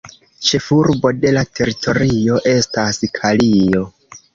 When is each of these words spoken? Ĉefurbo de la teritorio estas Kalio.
Ĉefurbo 0.47 1.11
de 1.19 1.35
la 1.39 1.45
teritorio 1.61 2.43
estas 2.57 3.05
Kalio. 3.23 3.91